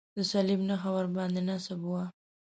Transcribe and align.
د 0.15 0.17
صلیب 0.31 0.61
نښه 0.69 0.89
ورباندې 0.95 1.41
نصب 1.49 1.79
وه. 1.89 2.03